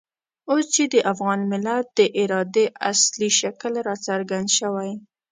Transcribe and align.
اوس 0.51 0.65
چې 0.75 0.83
د 0.93 0.95
افغان 1.11 1.39
ملت 1.51 1.85
د 1.99 1.99
ارادې 2.21 2.65
اصلي 2.91 3.29
شکل 3.39 3.73
را 3.87 3.95
څرګند 4.07 4.47
شوی. 4.57 4.91